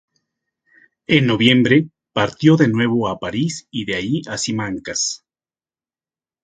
[1.05, 5.23] En noviembre partió de nuevo a París y de allí a Simancas.